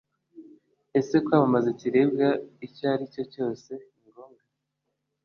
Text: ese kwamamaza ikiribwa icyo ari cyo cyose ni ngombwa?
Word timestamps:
ese 0.99 1.15
kwamamaza 1.25 1.67
ikiribwa 1.73 2.27
icyo 2.65 2.85
ari 2.93 3.05
cyo 3.13 3.23
cyose 3.33 3.71
ni 3.99 4.07
ngombwa? 4.11 4.43